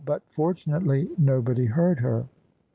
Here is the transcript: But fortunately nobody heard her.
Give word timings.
But 0.03 0.23
fortunately 0.31 1.09
nobody 1.19 1.67
heard 1.67 1.99
her. 1.99 2.25